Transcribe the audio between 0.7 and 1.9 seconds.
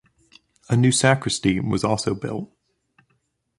new sacristy was